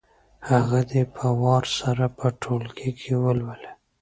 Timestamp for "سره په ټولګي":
1.79-2.91